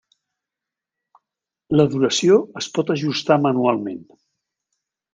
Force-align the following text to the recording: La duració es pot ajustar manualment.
La 1.77 1.87
duració 1.93 2.41
es 2.63 2.73
pot 2.79 2.93
ajustar 2.97 3.41
manualment. 3.47 4.05